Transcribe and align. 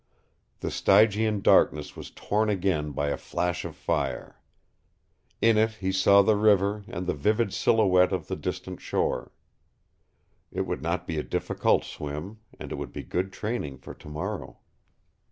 The 0.61 0.71
stygian 0.71 1.41
darkness 1.41 1.95
was 1.95 2.09
torn 2.09 2.49
again 2.49 2.89
by 2.91 3.09
a 3.09 3.17
flash 3.17 3.63
of 3.63 3.75
fire. 3.75 4.41
In 5.43 5.59
it 5.59 5.73
he 5.73 5.91
saw 5.91 6.23
the 6.23 6.35
river 6.35 6.83
and 6.87 7.05
the 7.05 7.13
vivid 7.13 7.53
silhouette 7.53 8.11
of 8.11 8.25
the 8.25 8.35
distant 8.35 8.81
shore. 8.81 9.31
It 10.51 10.61
would 10.61 10.81
not 10.81 11.05
be 11.05 11.19
a 11.19 11.23
difficult 11.23 11.83
swim, 11.83 12.39
and 12.59 12.71
it 12.71 12.79
would 12.79 12.91
be 12.91 13.03
good 13.03 13.31
training 13.31 13.77
for 13.77 13.93
tomorrow. 13.93 14.57